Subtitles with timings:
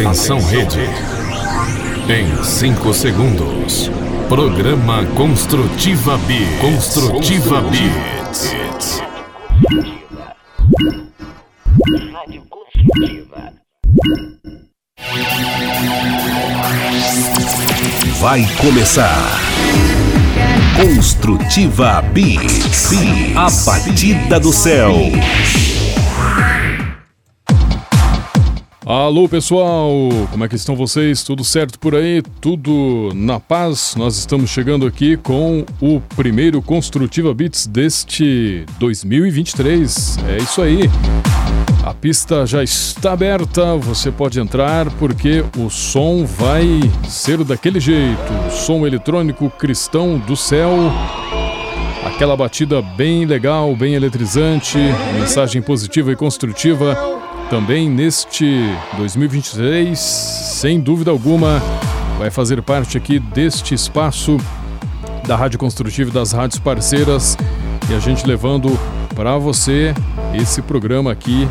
[0.00, 0.80] Atenção rede.
[2.08, 3.90] Em 5 segundos.
[4.30, 6.38] Programa Construtiva B.
[6.58, 7.76] Construtiva B.
[12.12, 13.52] Rádio Construtiva.
[18.20, 19.38] Vai começar.
[20.80, 22.38] Construtiva B.
[23.36, 24.94] A batida do céu.
[28.90, 29.88] Alô pessoal,
[30.32, 31.22] como é que estão vocês?
[31.22, 32.20] Tudo certo por aí?
[32.40, 33.94] Tudo na paz?
[33.96, 40.18] Nós estamos chegando aqui com o primeiro Construtiva Beats deste 2023.
[40.28, 40.90] É isso aí.
[41.84, 48.50] A pista já está aberta, você pode entrar porque o som vai ser daquele jeito.
[48.50, 50.72] Som eletrônico cristão do céu.
[52.04, 54.78] Aquela batida bem legal, bem eletrizante,
[55.14, 57.19] mensagem positiva e construtiva
[57.50, 58.64] também neste
[58.96, 61.60] 2023, sem dúvida alguma,
[62.16, 64.36] vai fazer parte aqui deste espaço
[65.26, 67.36] da Rádio Construtiva e das rádios parceiras.
[67.90, 68.78] E a gente levando
[69.16, 69.92] para você
[70.32, 71.48] esse programa aqui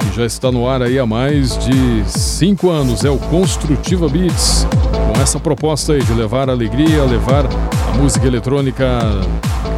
[0.00, 4.66] que já está no ar aí há mais de cinco anos, é o Construtiva Beats,
[4.92, 8.86] com essa proposta aí de levar alegria, levar a música eletrônica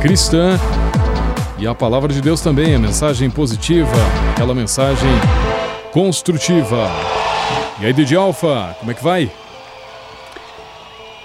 [0.00, 0.58] cristã.
[1.56, 3.94] E a palavra de Deus também, a mensagem positiva,
[4.32, 5.08] aquela mensagem
[5.92, 6.90] construtiva.
[7.80, 9.30] E aí, DJ Alfa, como é que vai?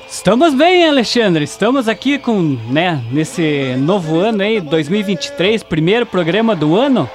[0.08, 1.44] Estamos bem, Alexandre.
[1.44, 7.10] Estamos aqui com, né, nesse novo ano aí, 2023, primeiro programa do ano,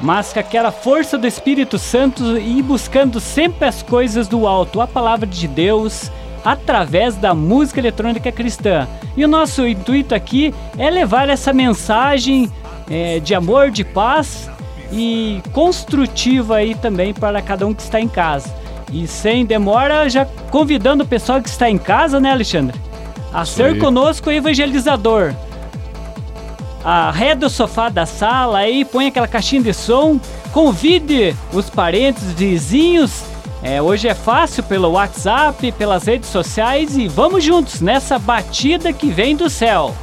[0.00, 4.86] mas com aquela força do Espírito Santo e buscando sempre as coisas do alto, a
[4.86, 6.10] palavra de Deus,
[6.44, 8.88] através da música eletrônica cristã.
[9.16, 12.50] E o nosso intuito aqui é levar essa mensagem
[12.90, 14.50] é, de amor, de paz
[14.92, 18.52] e construtiva aí também para cada um que está em casa.
[18.92, 22.78] E sem demora, já convidando o pessoal que está em casa, né, Alexandre?
[23.32, 23.78] A Isso ser aí.
[23.78, 25.32] conosco o evangelizador.
[26.82, 30.18] Arreda o sofá da sala aí, põe aquela caixinha de som,
[30.50, 33.22] convide os parentes, vizinhos.
[33.62, 39.10] É, hoje é fácil pelo WhatsApp, pelas redes sociais e vamos juntos nessa batida que
[39.10, 39.94] vem do céu.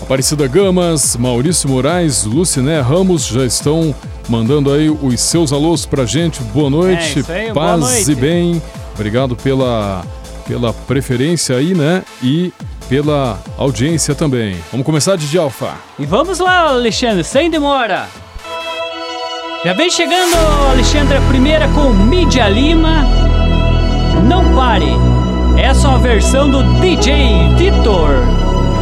[0.00, 3.94] Aparecida Gamas, Maurício Moraes, Luciné Ramos já estão
[4.28, 6.42] mandando aí os seus alôs pra gente.
[6.42, 8.10] Boa noite, é aí, paz boa noite.
[8.10, 8.62] e bem.
[8.94, 10.04] Obrigado pela,
[10.46, 12.02] pela preferência aí, né?
[12.22, 12.52] E
[12.88, 14.56] pela audiência também.
[14.70, 15.72] Vamos começar de Alfa.
[15.98, 18.06] E vamos lá, Alexandre, sem demora.
[19.64, 20.36] Já vem chegando,
[20.70, 23.06] Alexandre, a primeira com Mídia Lima.
[24.28, 24.92] Não pare.
[25.56, 28.10] Essa é uma versão do DJ Vitor.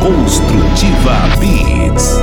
[0.02, 2.16] Construtiva Beats.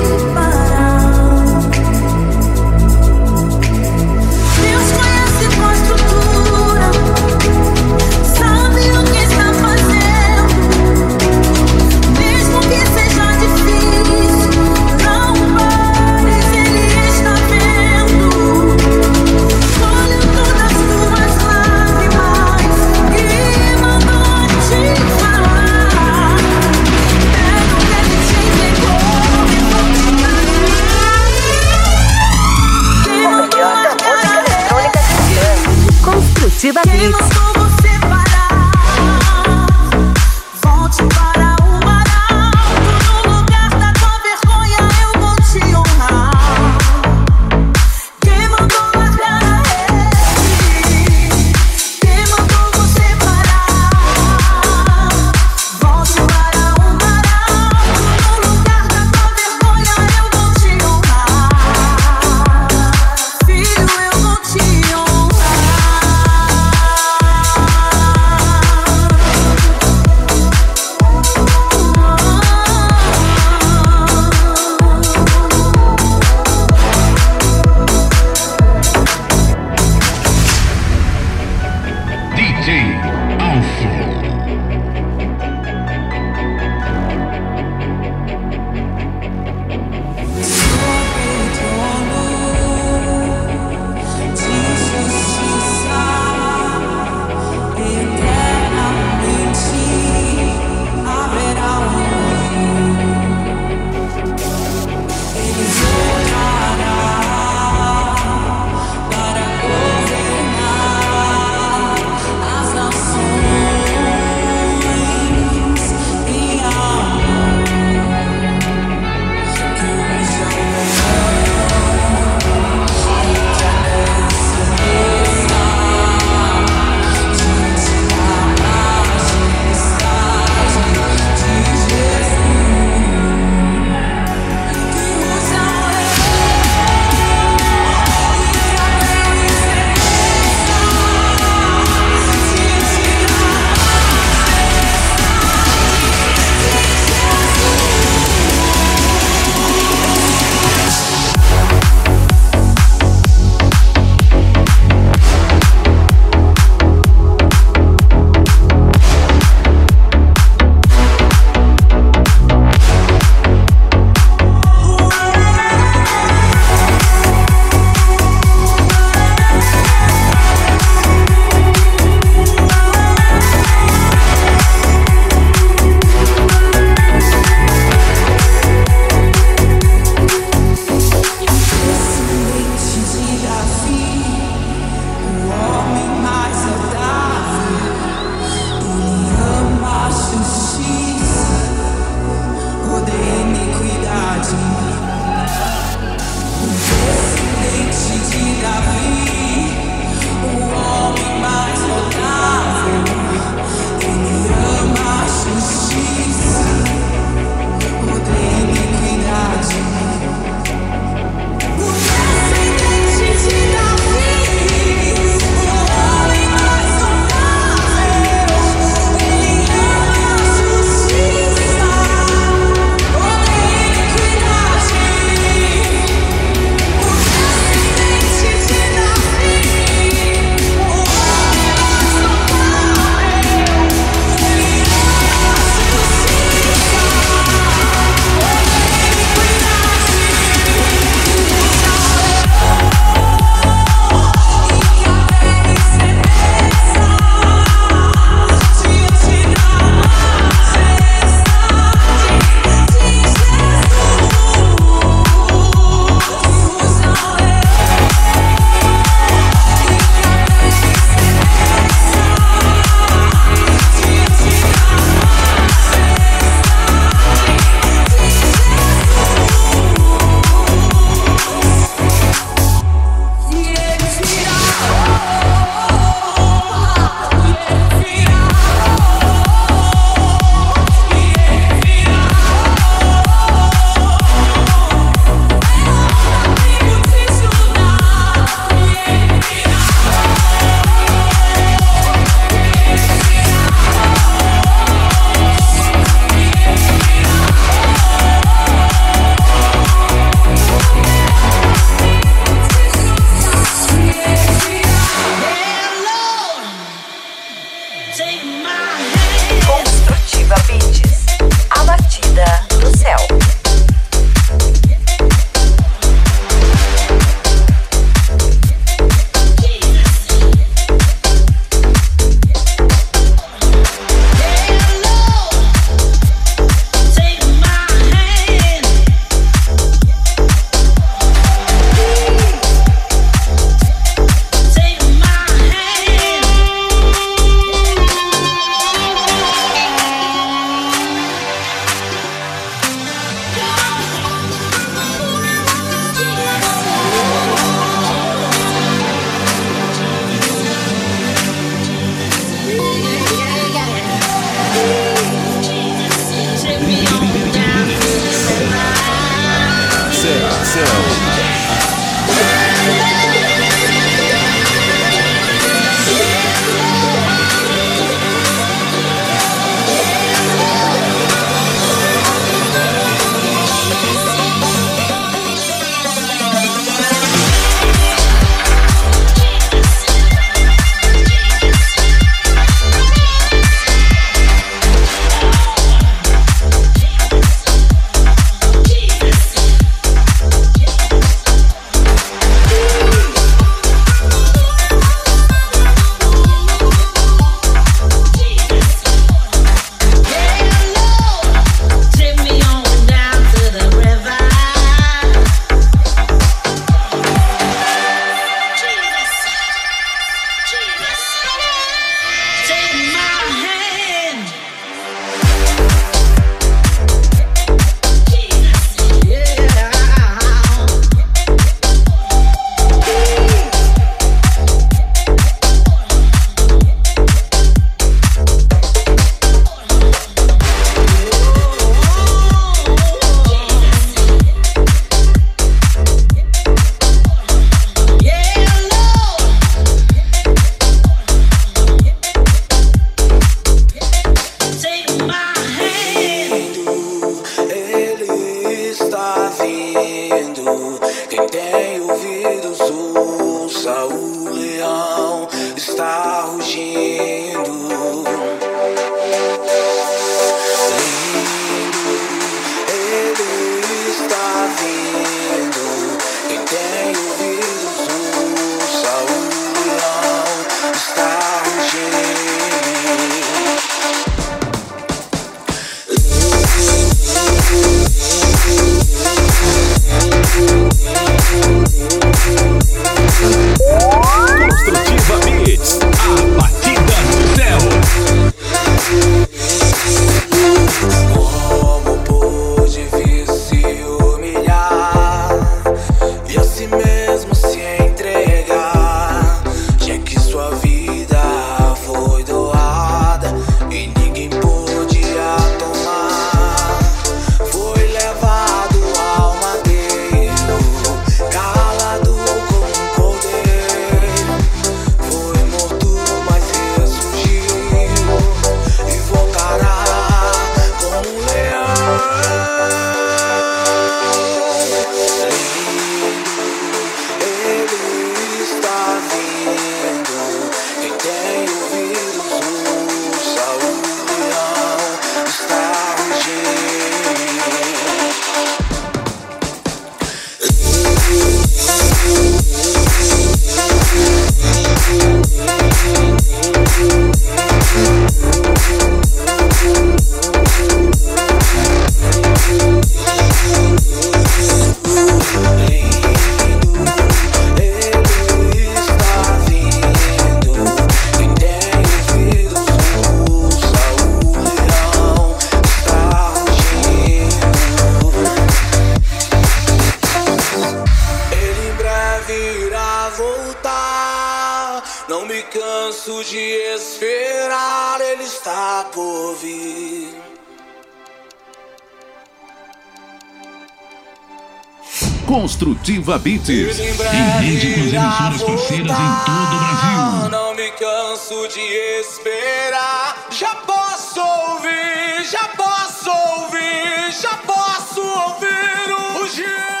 [586.01, 586.69] Construtiva Beats.
[586.69, 587.13] Em
[587.61, 590.49] rede com as emissoras parceiras em todo o Brasil.
[590.49, 591.79] Não me canso de
[592.19, 593.47] esperar.
[593.51, 600.00] Já posso ouvir, já posso ouvir, já posso ouvir o rugido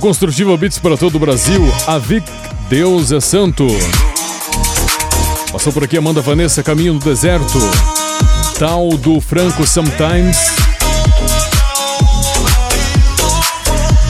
[0.00, 1.62] Seu Construtivo Beats para todo o Brasil.
[1.86, 2.26] Avic,
[2.70, 3.66] Deus é Santo.
[5.52, 7.58] Passou por aqui Amanda Vanessa, Caminho no Deserto.
[8.58, 10.38] Tal do Franco Sometimes.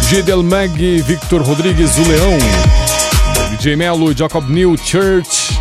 [0.09, 2.39] Gidel Mag, Victor Rodrigues, o Leão.
[3.51, 5.59] DJ Melo, Jacob New Church.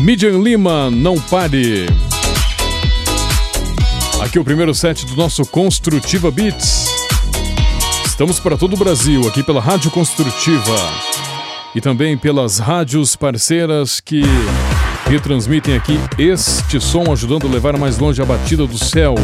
[0.00, 2.09] Midian Lima, não pare.
[4.30, 6.86] Aqui o primeiro set do nosso Construtiva Beats.
[8.06, 10.76] Estamos para todo o Brasil, aqui pela Rádio Construtiva
[11.74, 14.22] e também pelas rádios parceiras que
[15.08, 19.16] retransmitem aqui este som, ajudando a levar mais longe a batida do céu.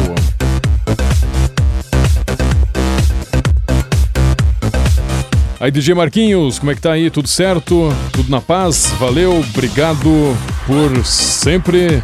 [5.57, 7.09] Aí, DJ Marquinhos, como é que tá aí?
[7.09, 7.95] Tudo certo?
[8.11, 8.93] Tudo na paz?
[8.99, 12.03] Valeu, obrigado por sempre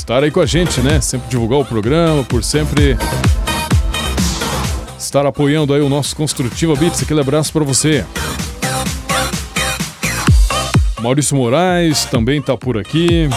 [0.00, 0.98] estar aí com a gente, né?
[1.00, 2.96] Sempre divulgar o programa, por sempre
[4.98, 7.02] estar apoiando aí o nosso Construtiva Beats.
[7.02, 8.04] Aquele abraço para você.
[11.00, 13.28] Maurício Moraes também tá por aqui.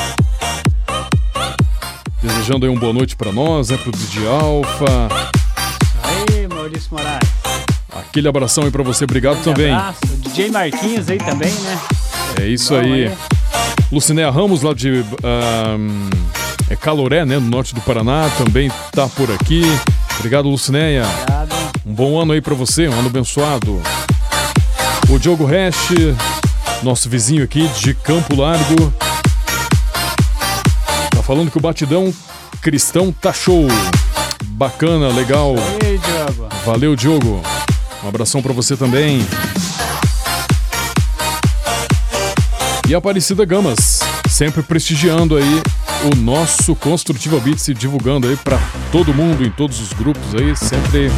[2.21, 3.78] Desejando aí uma boa noite para nós, né?
[3.78, 5.10] Pro DJ Alfa.
[6.02, 7.30] Aí, Maurício Moraes.
[7.93, 9.73] Aquele abração aí para você, obrigado Grande também.
[9.73, 9.99] Abraço.
[10.17, 11.80] DJ Marquinhos aí também, né?
[12.41, 13.08] É isso Bom, aí.
[13.08, 13.17] aí.
[13.91, 16.10] Lucinéia Ramos, lá de ahn,
[16.73, 17.38] é Caloré, né?
[17.38, 19.62] No norte do Paraná, também tá por aqui.
[20.17, 21.05] Obrigado, Lucinéia.
[21.05, 21.53] Obrigado.
[21.86, 23.79] Um bom ano aí pra você, um ano abençoado.
[25.07, 25.89] O Diogo Hash,
[26.81, 28.91] nosso vizinho aqui de Campo Largo,
[31.12, 32.12] tá falando que o batidão
[32.62, 33.67] cristão tá show.
[34.45, 35.55] Bacana, legal.
[35.86, 36.49] Ei, Diogo.
[36.65, 37.41] Valeu, Diogo.
[38.03, 39.23] Um abração pra você também.
[42.88, 45.62] E a Aparecida Gamas, sempre prestigiando aí
[46.12, 48.60] o nosso Construtiva Beats e divulgando aí pra
[48.92, 51.10] todo mundo, em todos os grupos aí, sempre,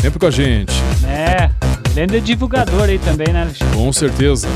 [0.00, 0.72] sempre com a gente.
[1.04, 1.50] É,
[1.96, 3.76] é divulgador aí também, né, Alexandre?
[3.76, 4.48] Com certeza.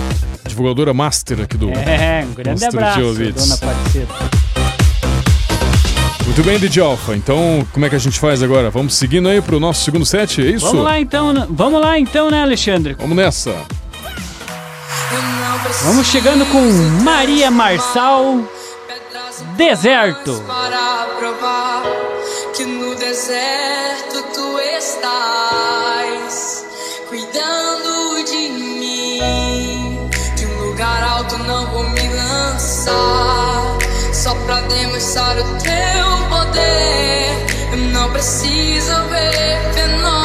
[0.47, 1.71] Divulgadora master aqui do.
[1.71, 4.07] É, um grande abraço, dona Aparecida.
[6.25, 7.17] Muito bem, DJ Alpha.
[7.17, 8.71] Então, como é que a gente faz agora?
[8.71, 10.67] Vamos seguindo aí pro nosso segundo set, é isso?
[10.67, 11.47] Vamos lá então, né?
[11.51, 12.95] vamos lá então, né, Alexandre?
[12.99, 13.55] Vamos nessa.
[15.83, 16.61] Vamos chegando com
[17.03, 18.41] Maria Marçal,
[19.57, 20.43] Deserto.
[20.47, 21.83] Para provar
[22.55, 26.65] que no deserto tu estás
[27.09, 30.11] cuidando de mim.
[30.37, 33.77] De um lugar alto não vou me lançar,
[34.13, 37.47] só pra demonstrar o teu poder.
[37.73, 40.16] Eu não preciso ver fenômenos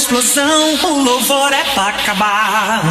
[0.00, 2.82] explosão, o louvor é pra acabar.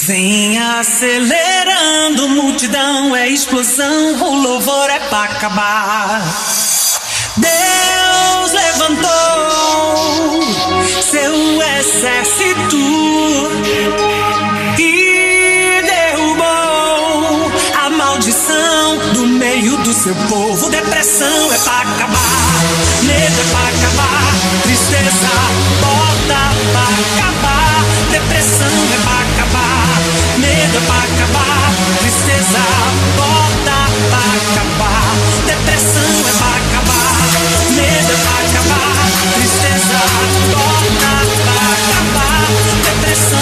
[0.00, 6.22] Vem acelerando, multidão é explosão, o louvor é pra acabar.
[7.36, 10.42] Deus levantou
[11.08, 12.76] seu exército
[14.78, 20.68] e derrubou a maldição do meio do seu povo.
[20.68, 22.60] Depressão é pra acabar,
[23.04, 24.32] medo é pra acabar,
[24.64, 25.61] tristeza
[26.32, 30.00] bota pra acabar, depressão é pra acabar,
[30.38, 32.62] medo é pra acabar, tristeza
[33.16, 35.14] bota pra acabar,
[35.46, 37.16] depressão é pra acabar,
[37.70, 38.96] medo é pra acabar,
[39.34, 40.00] tristeza
[40.50, 41.12] bota
[41.44, 42.46] pra acabar,
[42.84, 43.41] depressão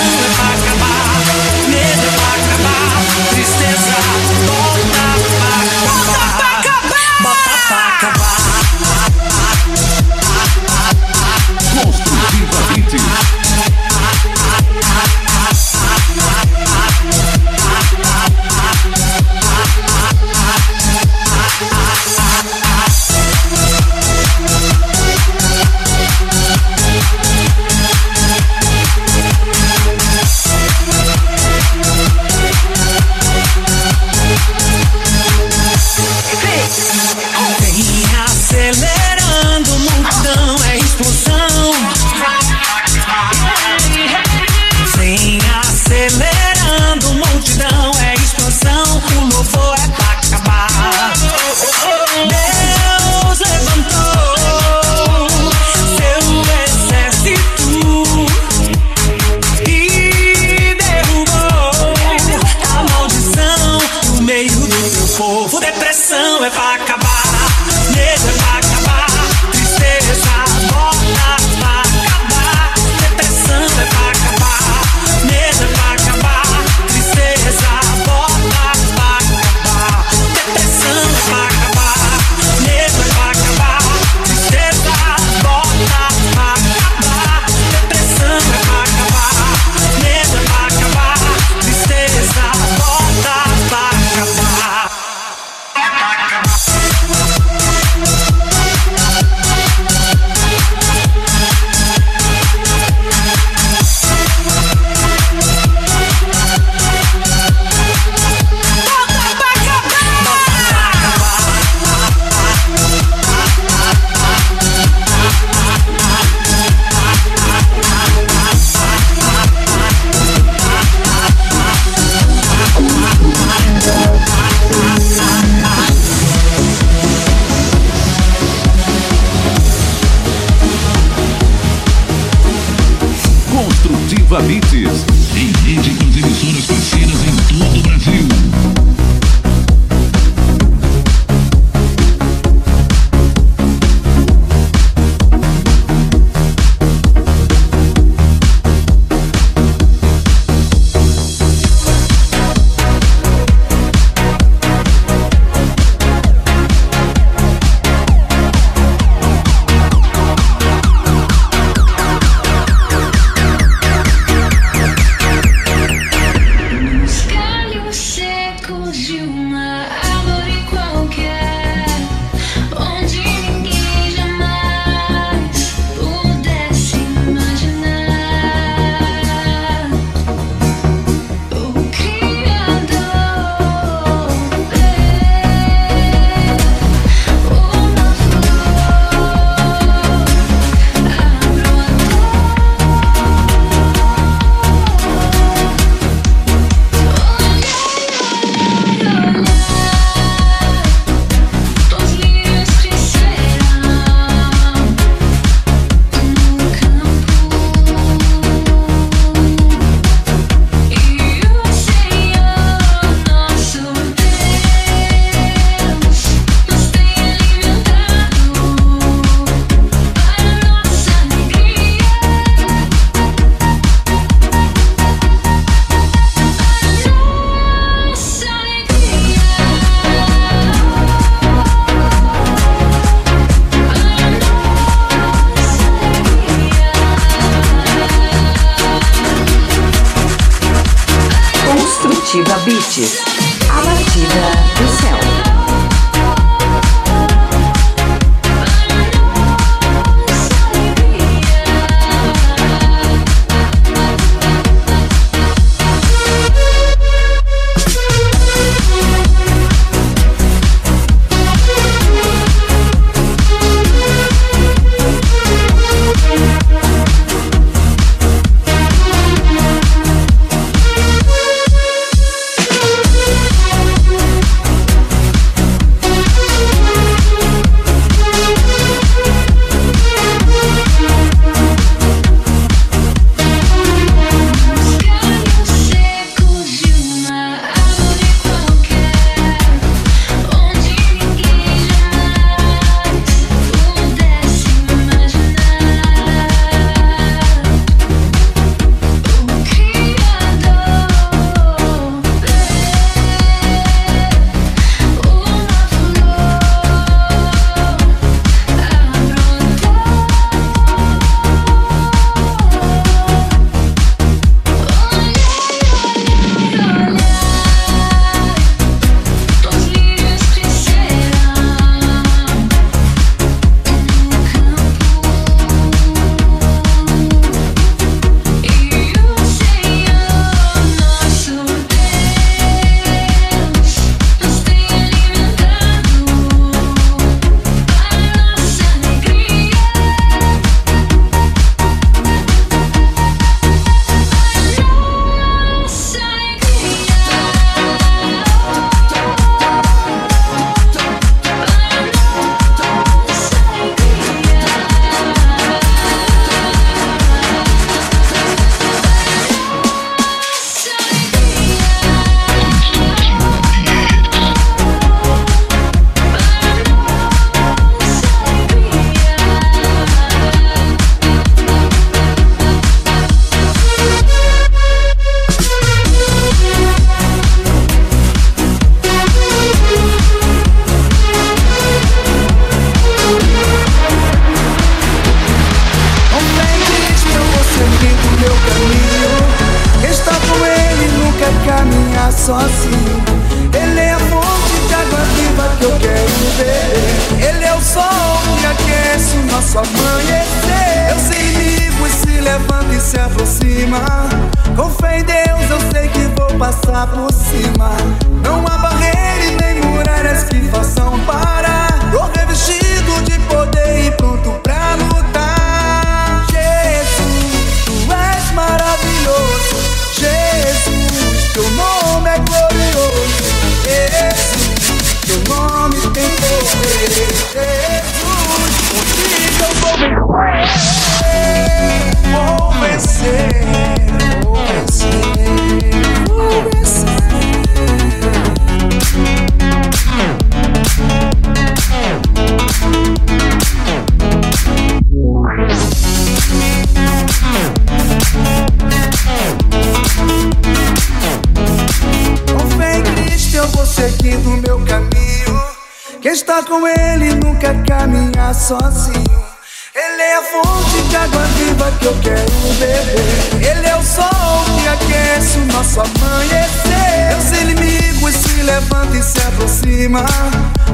[470.01, 470.25] cima.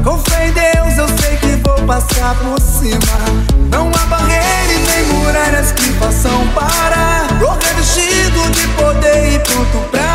[0.02, 2.98] Com fé em Deus eu sei que vou passar por cima.
[3.70, 7.28] Não há barreira e nem muralhas que possam parar.
[7.38, 10.05] Tô revestido de poder e pronto pra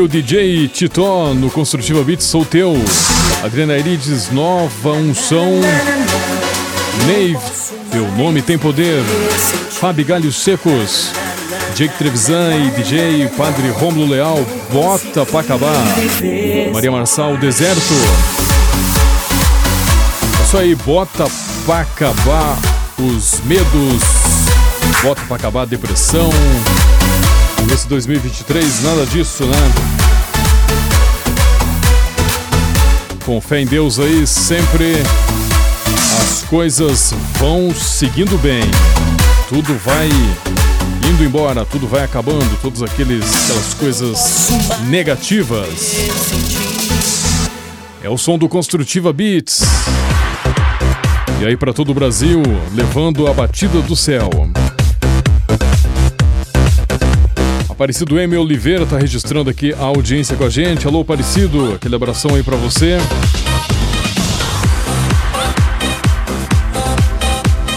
[0.00, 2.74] aqui o DJ Titó no Construtiva Beats, sou teu.
[3.44, 5.60] Adriana Irides, nova unção.
[7.06, 7.38] Nave,
[7.90, 9.02] teu nome tem poder.
[9.70, 11.10] Fabi Galhos Secos.
[11.74, 15.76] Jake Trevisan e DJ Padre Rômulo Leal, bota pra acabar.
[16.72, 17.94] Maria Marçal, Deserto.
[20.38, 21.26] É Isso aí, bota
[21.64, 22.58] pra acabar
[22.98, 24.02] os medos.
[25.02, 26.30] Bota pra acabar a depressão.
[27.68, 29.56] Nesse 2023, nada disso, né?
[33.24, 34.94] Com fé em Deus aí, sempre
[36.20, 38.62] as coisas vão seguindo bem.
[39.48, 40.08] Tudo vai
[41.08, 44.48] indo embora, tudo vai acabando, todas aqueles, aquelas coisas
[44.88, 45.96] negativas.
[48.02, 49.62] É o som do Construtiva Beats.
[51.40, 52.42] E aí para todo o Brasil,
[52.74, 54.30] levando a batida do céu.
[57.80, 58.36] Aparecido M.
[58.36, 60.86] Oliveira tá registrando aqui a audiência com a gente.
[60.86, 62.98] Alô, Aparecido, aquele abração aí para você.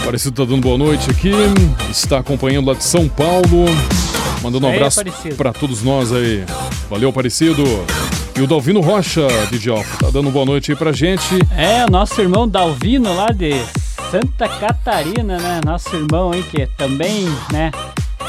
[0.02, 1.32] Aparecido tá dando boa noite aqui,
[1.90, 3.64] está acompanhando lá de São Paulo.
[4.42, 5.02] Mandando um abraço
[5.38, 6.44] para todos nós aí.
[6.90, 7.64] Valeu, Aparecido.
[8.36, 11.34] E o Dalvino Rocha, DJ Alfa, tá dando boa noite aí pra gente.
[11.56, 13.54] É, o nosso irmão Dalvino lá de
[14.10, 15.62] Santa Catarina, né?
[15.64, 17.72] Nosso irmão aí que também, né,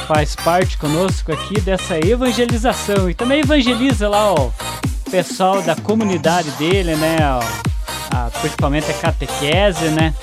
[0.08, 6.50] faz parte conosco aqui dessa evangelização e também evangeliza lá ó, o pessoal da comunidade
[6.52, 7.18] dele, né?
[7.22, 7.44] ó,
[8.16, 10.14] a- principalmente a catequese, né?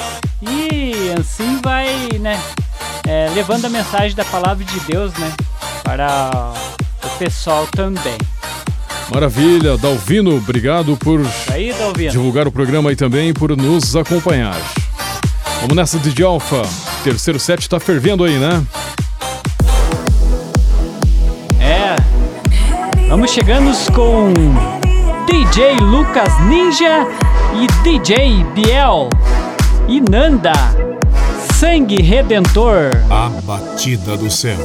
[0.40, 1.88] E assim vai,
[2.20, 2.40] né,
[3.06, 5.32] é, levando a mensagem da palavra de Deus, né,
[5.84, 6.52] para
[7.04, 8.16] o pessoal também.
[9.12, 11.20] Maravilha, Dalvino, obrigado por
[11.52, 12.10] Aí, Dalvino.
[12.10, 14.56] divulgar o programa aí também e por nos acompanhar.
[15.60, 16.62] Vamos nessa, DJ Alfa.
[17.04, 18.64] Terceiro set tá fervendo aí, né?
[23.12, 24.32] Vamos chegando com
[25.26, 27.06] DJ Lucas Ninja
[27.54, 29.10] e DJ Biel
[29.86, 30.54] e Nanda.
[31.52, 32.92] Sangue Redentor.
[33.10, 34.56] A batida do céu.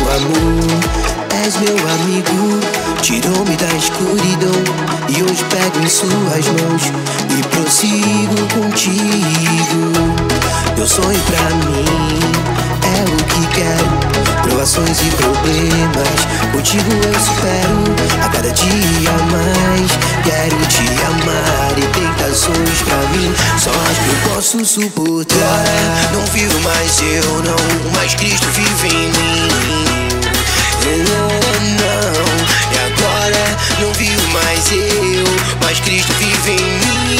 [0.00, 2.60] Amor, és meu amigo.
[3.02, 4.62] Tirou-me da escuridão
[5.08, 6.92] e hoje pego em suas mãos
[7.36, 9.92] e prossigo contigo.
[10.76, 12.37] Teu sonho pra mim
[12.88, 13.98] é o que quero.
[14.42, 16.18] Provações e problemas,
[16.52, 17.84] contigo eu supero
[18.24, 19.90] a cada dia mais.
[20.24, 25.64] Quero te amar e tentações pra mim, só as que eu posso suportar.
[26.12, 29.48] Não vivo mais eu, não, mas Cristo vive em mim.
[30.88, 31.28] Não,
[31.78, 32.12] não,
[32.72, 33.44] e agora
[33.80, 35.24] não vivo mais eu,
[35.62, 37.18] mas Cristo vive em mim.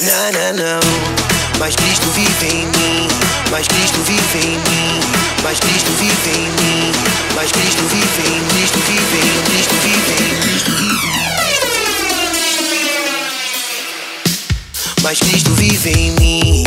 [0.00, 0.42] Yeah.
[0.42, 1.33] Não, não.
[1.58, 3.08] Mas Cristo vive em mim,
[3.50, 5.00] mas Cristo vive em mim,
[5.42, 6.92] mas Cristo vive em mim,
[7.34, 11.04] mas Cristo vive em Cristo vive em Cristo vive em Cristo vive.
[15.02, 16.64] Mas Cristo vive em mim.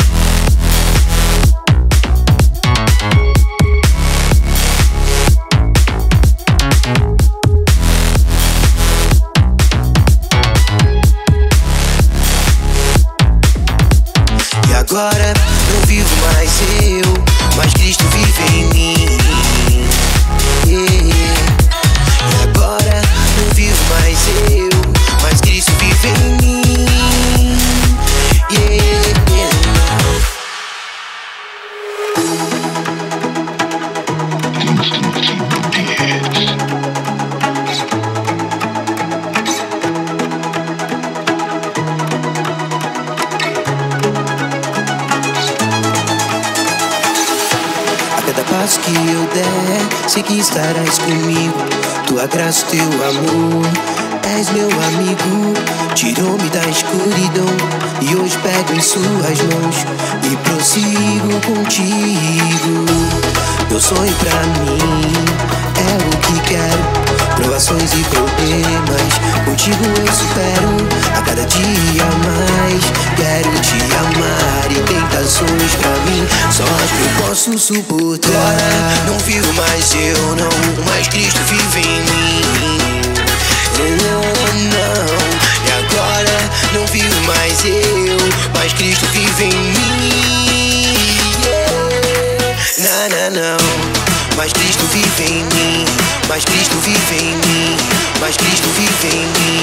[94.38, 95.84] Mas Cristo vive em mim,
[96.28, 97.76] mas Cristo vive em mim,
[98.20, 99.57] mas Cristo vive em mim,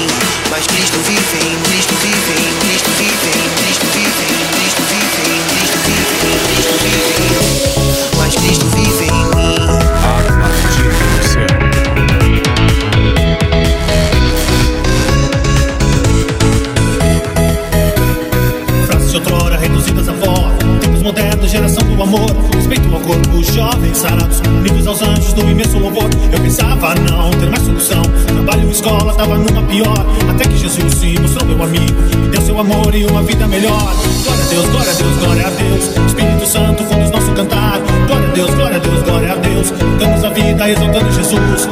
[32.96, 33.94] e uma vida melhor.
[34.24, 36.06] Glória a Deus, glória a Deus, glória a Deus.
[36.06, 37.80] Espírito Santo, fundos nosso cantar.
[38.06, 39.70] Glória a Deus, glória a Deus, glória a Deus.
[39.98, 41.68] Damos a vida exaltando Jesus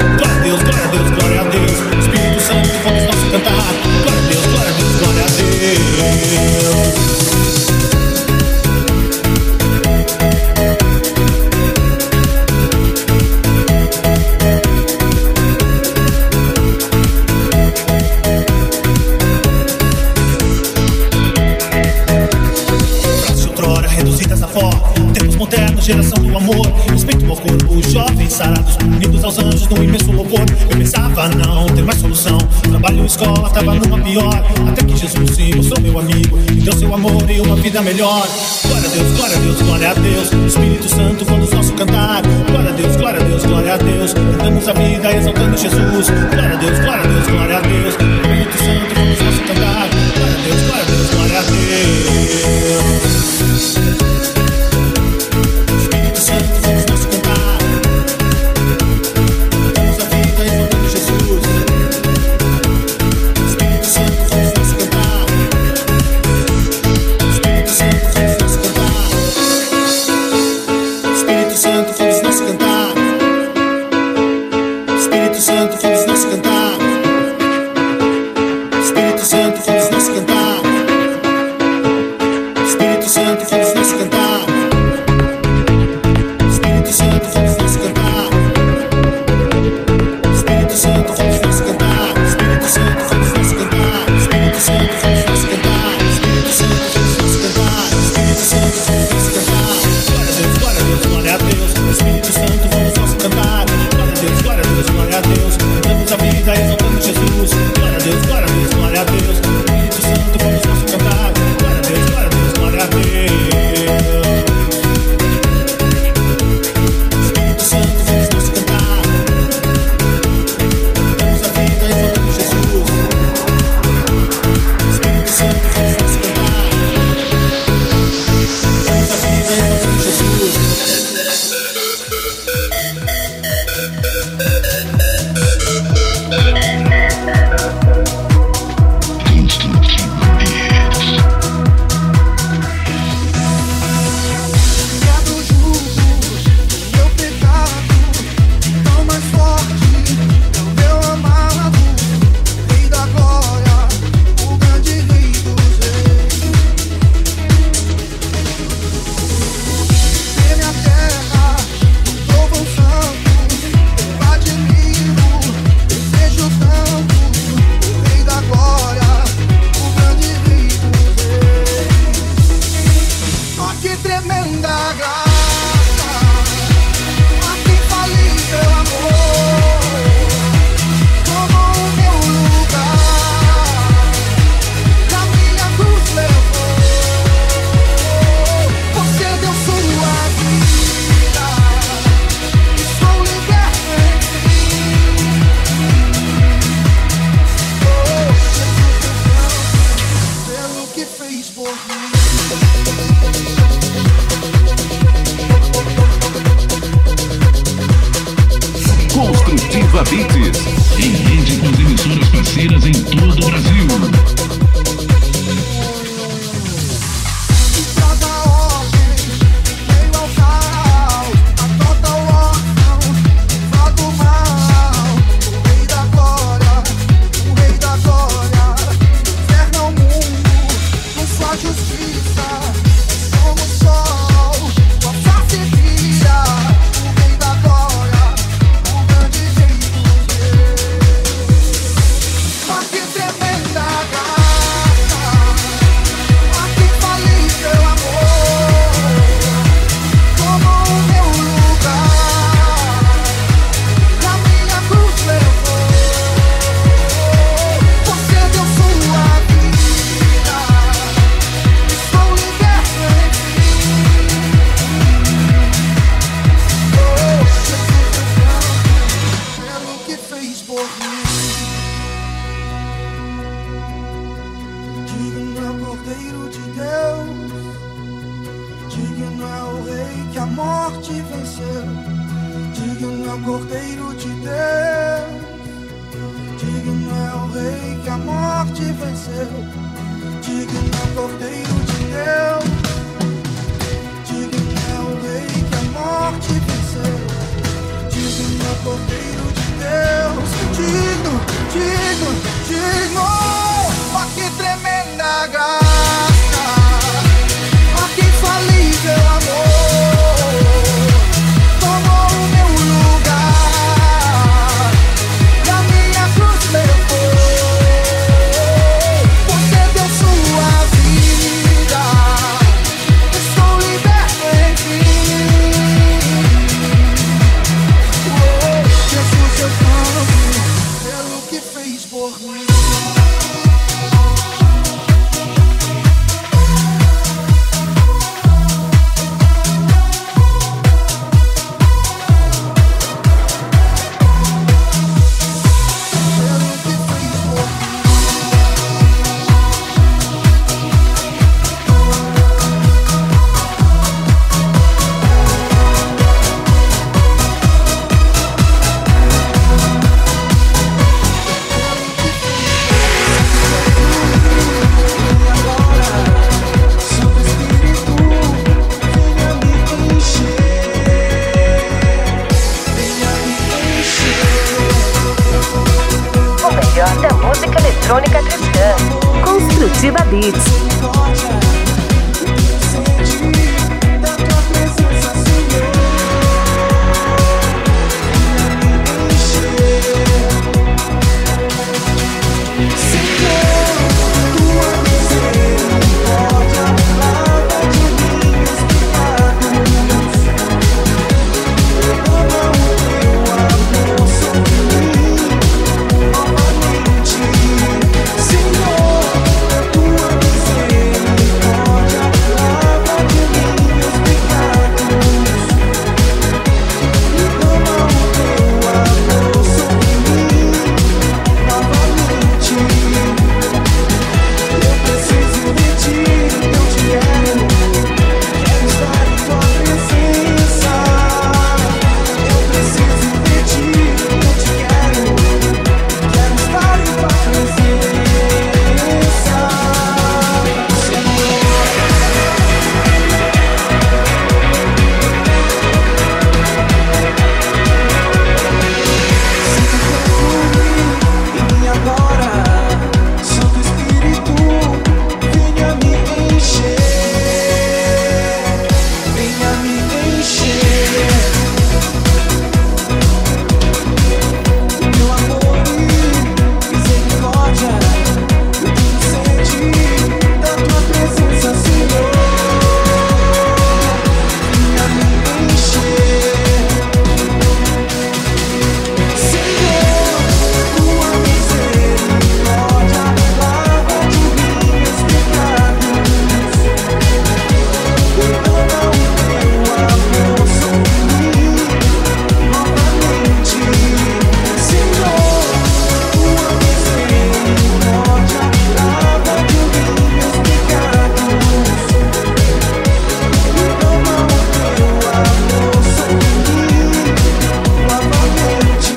[25.85, 26.67] geração do amor.
[26.91, 30.45] Respeito ao corpo, jovens sarados Unidos aos anjos num imenso louvor.
[30.71, 32.39] Eu pensava não ter mais solução.
[32.63, 34.43] Trabalho, escola, tava numa pior.
[34.69, 38.27] Até que Jesus se mostrou meu amigo Me deu seu amor e uma vida melhor.
[38.67, 40.33] Glória a Deus, glória a Deus, glória a Deus.
[40.47, 42.23] Espírito Santo, vamos nosso cantar.
[42.51, 44.15] Glória a Deus, glória a Deus, glória a Deus.
[44.15, 46.09] Cantamos a vida exaltando Jesus.
[46.09, 48.14] Glória a Deus, glória a Deus, glória a Deus
[78.95, 79.74] Espírito Santo,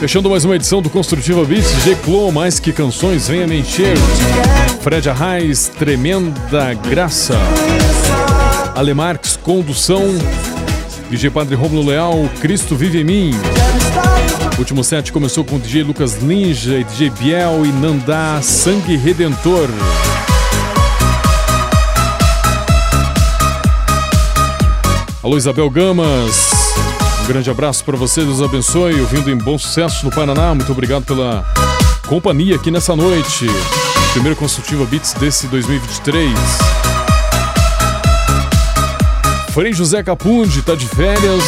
[0.07, 3.97] Fechando mais uma edição do Construtiva Beats, DJ Clon, mais que canções, venha me encher.
[4.79, 7.37] Fred Arraes, Tremenda Graça.
[8.73, 10.05] Alemarques, Condução.
[11.09, 13.31] DJ Padre Romulo Leal, Cristo Vive em Mim.
[14.55, 19.67] O último set começou com DJ Lucas Ninja DJ Biel e Nandá, Sangue Redentor.
[25.21, 26.66] Alô Isabel Gamas,
[27.27, 30.55] um grande abraço para você, Deus abençoe, ouvindo em bom sucesso no Paraná.
[30.55, 31.43] Muito obrigado pela
[32.07, 33.45] companhia aqui nessa noite.
[34.13, 36.31] Primeiro Consultiva Beats desse 2023.
[39.51, 41.43] Frei José Capundi tá de férias,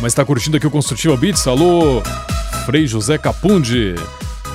[0.00, 1.46] mas tá curtindo aqui o Construtiva Beats.
[1.46, 2.02] Alô,
[2.64, 3.94] Frei José Capundi.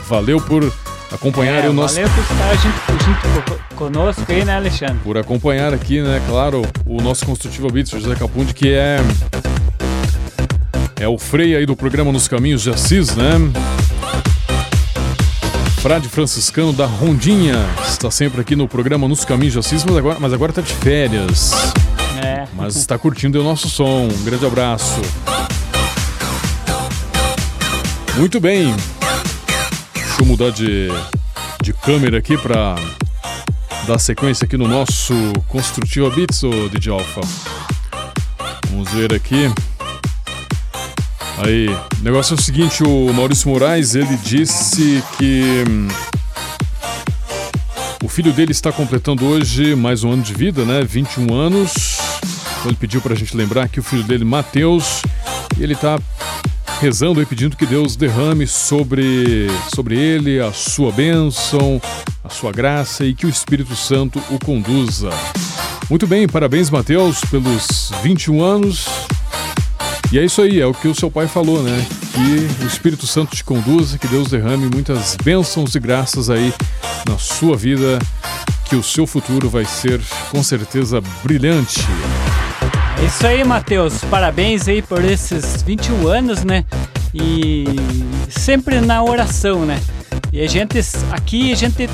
[0.10, 0.72] Valeu por
[1.12, 4.98] acompanhar É, o nosso Valeu por estar junto, junto co- conosco aí, né, Alexandre?
[5.04, 9.00] por acompanhar aqui, né, claro, o nosso Construtiva Beats, o José Capundi, que é
[11.00, 13.34] é o Frei aí do programa Nos Caminhos de Assis, né?
[15.80, 17.56] Frade franciscano da Rondinha
[17.88, 20.74] está sempre aqui no programa Nos Caminhos de Assis, mas agora, mas agora tá de
[20.74, 21.52] férias.
[22.24, 22.48] É.
[22.54, 24.08] Mas está curtindo o nosso som.
[24.08, 25.00] Um grande abraço.
[28.16, 28.76] Muito bem.
[29.94, 30.90] Deixa eu mudar de,
[31.62, 32.76] de câmera aqui para
[33.86, 35.14] dar sequência aqui no nosso
[35.48, 37.22] Construtiva Beats, ô DJ Alpha.
[38.72, 39.52] Vamos ver aqui.
[41.38, 45.88] Aí, o negócio é o seguinte, o Maurício Moraes, ele disse que hum,
[48.04, 50.84] o filho dele está completando hoje mais um ano de vida, né?
[50.84, 51.98] 21 anos.
[52.58, 55.04] Então ele pediu pra gente lembrar que o filho dele, Mateus,
[55.60, 56.00] ele tá
[56.80, 61.82] rezando e pedindo que Deus derrame sobre, sobre ele a sua bênção,
[62.24, 65.10] a sua graça e que o Espírito Santo o conduza.
[65.90, 68.88] Muito bem, parabéns, Mateus, pelos 21 anos.
[70.12, 71.86] E é isso aí, é o que o seu pai falou, né?
[72.14, 76.54] Que o Espírito Santo te conduza, que Deus derrame muitas bênçãos e graças aí
[77.08, 78.00] na sua vida,
[78.66, 80.00] que o seu futuro vai ser
[80.32, 81.82] com certeza brilhante.
[83.02, 84.04] É isso aí, Matheus.
[84.06, 86.64] Parabéns aí por esses 21 anos, né?
[87.14, 87.66] E
[88.30, 89.82] sempre na oração, né?
[90.32, 90.80] E a gente
[91.12, 91.90] aqui a gente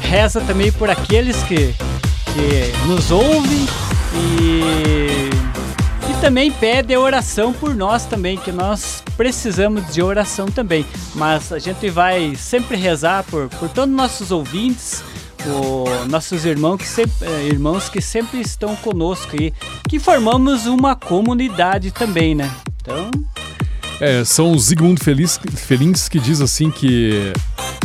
[0.00, 1.74] reza também por aqueles que,
[2.24, 3.66] que nos ouvem
[4.14, 5.27] e,
[6.20, 10.84] também pede oração por nós também, que nós precisamos de oração também.
[11.14, 15.02] Mas a gente vai sempre rezar por, por todos os nossos ouvintes,
[15.38, 19.52] por nossos irmãos que, sempre, eh, irmãos que sempre estão conosco aí,
[19.88, 22.50] que formamos uma comunidade também, né?
[22.80, 23.10] Então,
[24.00, 27.32] É, são os Zygmunt Felins, que diz assim que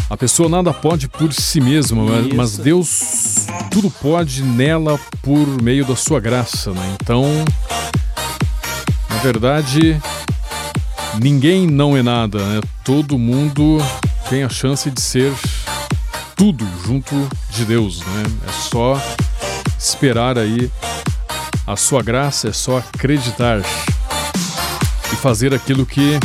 [0.10, 5.86] a pessoa nada pode por si mesma, mas, mas Deus tudo pode nela por meio
[5.86, 6.96] da sua graça, né?
[7.02, 7.26] Então,
[9.24, 9.98] verdade,
[11.22, 12.60] ninguém não é nada, né?
[12.84, 13.78] Todo mundo
[14.30, 15.32] tem a chance de ser
[16.36, 17.16] tudo junto
[17.52, 18.24] de Deus, né?
[18.46, 19.02] É só
[19.80, 20.70] esperar aí
[21.66, 26.20] a sua graça, é só acreditar e fazer aquilo que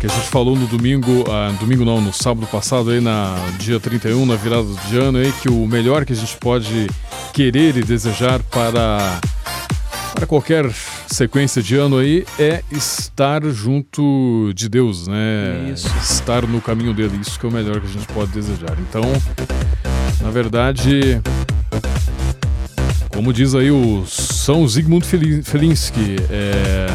[0.00, 3.78] que a gente falou no domingo, ah, domingo não, no sábado passado aí na dia
[3.78, 6.88] 31, na virada de ano aí, que o melhor que a gente pode
[7.32, 9.20] querer e desejar para
[10.16, 10.70] para qualquer
[11.06, 15.70] sequência de ano aí é estar junto de Deus, né?
[15.72, 15.86] Isso.
[16.02, 18.74] Estar no caminho dele, isso que é o melhor que a gente pode desejar.
[18.88, 19.02] Então,
[20.22, 21.20] na verdade,
[23.12, 26.86] como diz aí o São Zygmunt Feli- Felinski, é,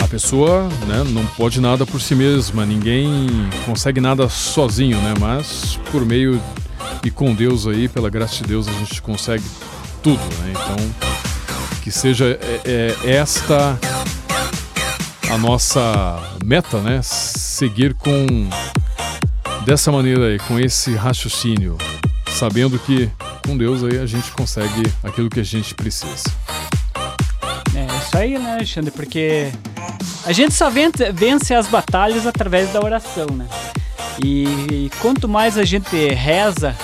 [0.00, 3.26] a pessoa né, não pode nada por si mesma, ninguém
[3.64, 5.14] consegue nada sozinho, né?
[5.18, 6.38] Mas por meio
[7.02, 9.44] e com Deus aí, pela graça de Deus, a gente consegue
[10.02, 10.52] tudo, né?
[10.52, 11.14] Então,
[11.84, 13.78] que seja é, é, esta
[15.30, 17.00] a nossa meta, né?
[17.02, 18.48] Seguir com
[19.66, 21.76] dessa maneira aí, com esse raciocínio,
[22.30, 23.10] sabendo que
[23.46, 26.24] com Deus aí a gente consegue aquilo que a gente precisa.
[27.74, 28.90] é isso aí, né, Alexandre?
[28.90, 29.52] Porque
[30.24, 33.46] a gente só vence, as batalhas através da oração, né?
[34.24, 36.74] E quanto mais a gente reza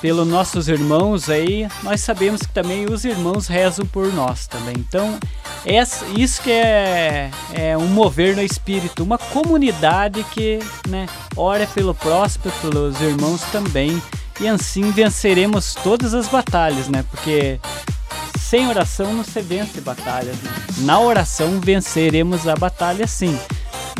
[0.00, 4.74] pelos nossos irmãos aí, nós sabemos que também os irmãos rezam por nós também.
[4.78, 5.18] Então,
[5.64, 11.94] essa, isso que é, é um mover no espírito, uma comunidade que né, ora pelo
[11.94, 14.00] próximo, pelos irmãos também.
[14.40, 17.04] E assim venceremos todas as batalhas, né?
[17.10, 17.60] Porque
[18.38, 20.34] sem oração não se vence batalhas.
[20.38, 20.50] Né?
[20.78, 23.38] Na oração venceremos a batalha sim.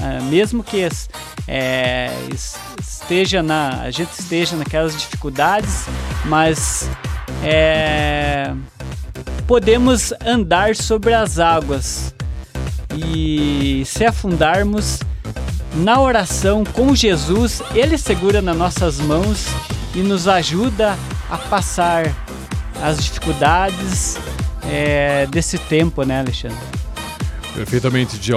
[0.01, 0.88] Ah, mesmo que
[1.53, 5.86] é, es- esteja na, a gente esteja naquelas dificuldades,
[6.26, 6.88] mas
[7.42, 8.53] é,
[9.48, 12.14] podemos andar sobre as águas
[12.94, 15.01] e se afundarmos
[15.74, 19.46] na oração com Jesus, Ele segura nas nossas mãos
[19.94, 20.96] e nos ajuda
[21.28, 22.14] a passar
[22.80, 24.16] as dificuldades
[24.70, 26.59] é, desse tempo, né, Alexandre?
[27.55, 28.34] Perfeitamente, DJ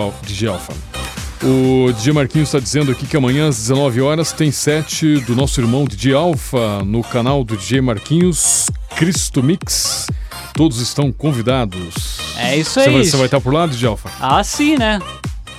[0.47, 0.74] Alfa.
[1.46, 5.60] O DJ Marquinhos está dizendo aqui que amanhã às 19 horas tem set do nosso
[5.60, 10.08] irmão DJ Alfa no canal do DJ Marquinhos Cristo Mix.
[10.54, 12.18] Todos estão convidados.
[12.38, 12.94] É isso Você aí.
[12.94, 14.10] vai, você vai estar por lá, DJ Alfa?
[14.22, 15.00] Ah, sim, né?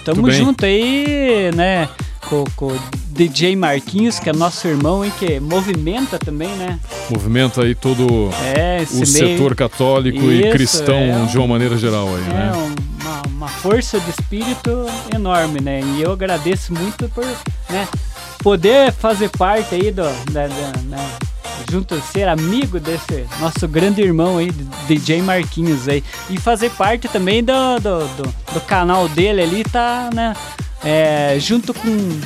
[0.05, 1.89] Tamo junto aí, né?
[2.29, 2.81] Com, com o
[3.11, 6.79] DJ Marquinhos, que é nosso irmão e que movimenta também, né?
[7.11, 11.27] Movimento aí todo É, o meio- setor católico e Isso, cristão é.
[11.27, 12.53] de uma maneira geral aí, É né?
[13.27, 15.81] Uma, força de espírito enorme, né?
[15.83, 17.25] E eu agradeço muito por
[17.71, 17.89] né,
[18.43, 20.03] poder fazer parte aí do.
[20.33, 21.11] Da, da- né,
[21.71, 24.51] junto, ser amigo desse nosso grande irmão aí,
[24.87, 26.03] DJ Marquinhos aí.
[26.29, 30.35] E fazer parte também do, do, do, do canal dele ali, tá, né?
[30.85, 32.21] é, junto com,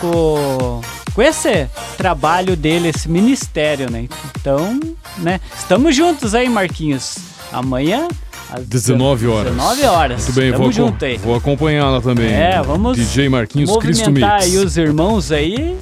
[0.00, 0.80] com,
[1.14, 4.06] com esse trabalho dele, esse ministério, né?
[4.38, 4.78] Então,
[5.16, 5.40] né?
[5.56, 7.16] Estamos juntos aí, Marquinhos.
[7.50, 8.08] Amanhã
[8.54, 9.52] às 19 horas.
[9.52, 10.24] 19 horas.
[10.24, 11.16] Muito bem, Tamo vou, junto aí.
[11.18, 12.32] vou acompanhar lá também.
[12.32, 14.26] É, vamos DJ Marquinhos Cristo Mix.
[14.26, 15.76] aí os irmãos aí.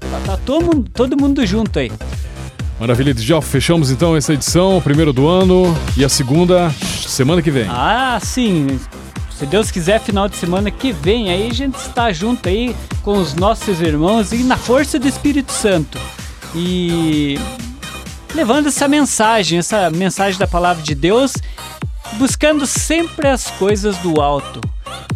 [0.00, 1.90] Tá, tá todo, mundo, todo mundo junto aí.
[2.78, 3.48] Maravilha, Alfa.
[3.48, 6.70] Fechamos então essa edição, o primeiro do ano e a segunda
[7.06, 7.66] semana que vem.
[7.68, 8.78] Ah, sim.
[9.38, 13.18] Se Deus quiser, final de semana que vem aí a gente está junto aí com
[13.18, 15.98] os nossos irmãos e na força do Espírito Santo.
[16.54, 17.38] E
[18.34, 21.34] levando essa mensagem, essa mensagem da palavra de Deus,
[22.18, 24.60] buscando sempre as coisas do alto.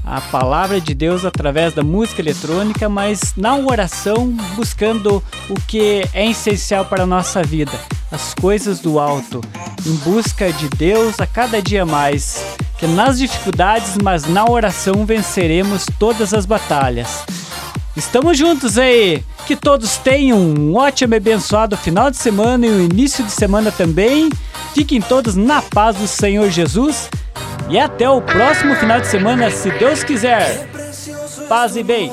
[0.04, 6.30] A palavra de Deus através da música eletrônica, mas na oração buscando o que é
[6.30, 7.72] essencial para a nossa vida,
[8.10, 9.40] as coisas do alto,
[9.84, 12.44] em busca de Deus a cada dia mais.
[12.78, 17.24] Que nas dificuldades, mas na oração venceremos todas as batalhas.
[17.96, 19.24] Estamos juntos aí!
[19.46, 23.72] Que todos tenham um ótimo e abençoado final de semana e o início de semana
[23.72, 24.28] também.
[24.76, 27.08] Fiquem todos na paz do Senhor Jesus.
[27.70, 30.68] E até o próximo final de semana, se Deus quiser.
[31.48, 32.12] Paz e bem.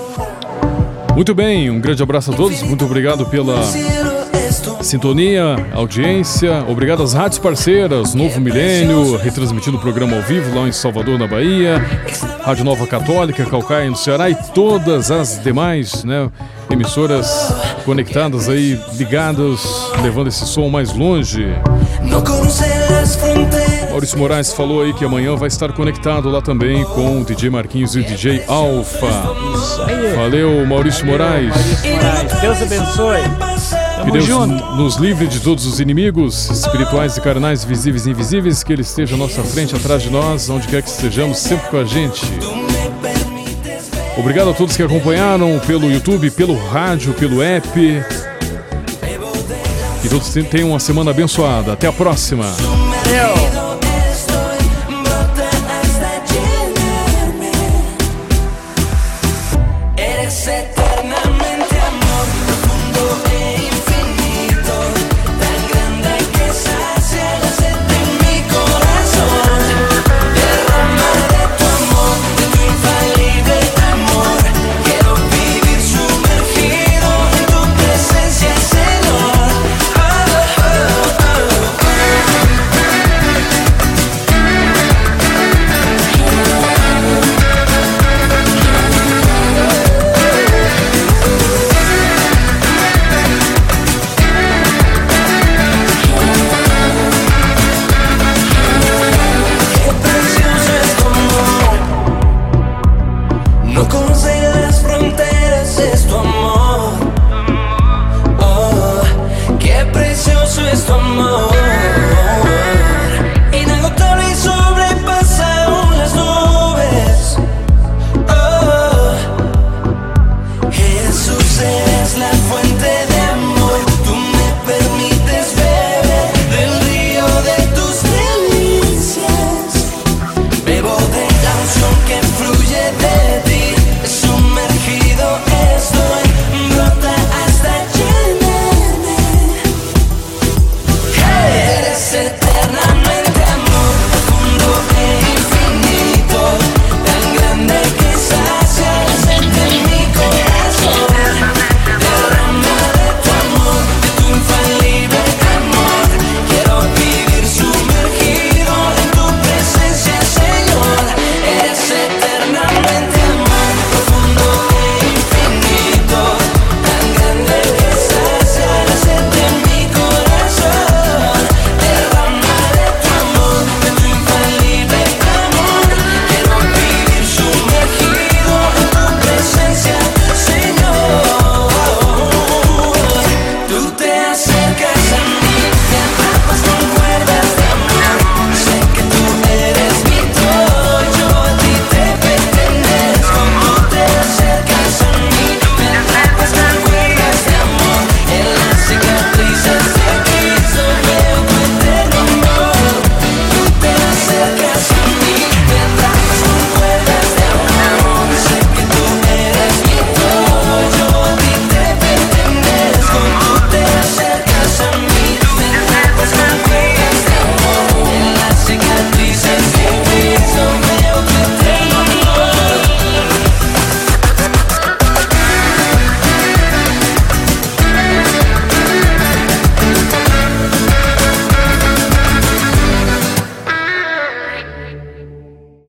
[1.14, 2.64] Muito bem, um grande abraço a todos.
[2.64, 3.62] Muito obrigado pela
[4.82, 6.64] sintonia, audiência.
[6.66, 11.28] Obrigado às rádios parceiras, Novo Milênio, retransmitindo o programa ao vivo lá em Salvador, na
[11.28, 11.80] Bahia.
[12.46, 16.32] Rádio Nova Católica, Calcaia, no Ceará e todas as demais né,
[16.70, 17.54] emissoras
[17.86, 19.62] conectadas aí, ligadas,
[20.02, 21.48] levando esse som mais longe.
[23.90, 27.96] Maurício Moraes falou aí que amanhã vai estar conectado lá também com o DJ Marquinhos
[27.96, 29.08] e o DJ Alfa.
[30.16, 31.54] Valeu, Maurício Moraes.
[32.42, 33.22] Deus abençoe.
[34.04, 34.28] Que Deus
[34.76, 39.16] nos livre de todos os inimigos, espirituais e carnais, visíveis e invisíveis, que Ele esteja
[39.16, 42.26] à nossa frente, atrás de nós, onde quer que estejamos, sempre com a gente.
[44.18, 47.70] Obrigado a todos que acompanharam pelo YouTube, pelo rádio, pelo app.
[50.02, 51.74] Que todos tenham uma semana abençoada.
[51.74, 52.46] Até a próxima.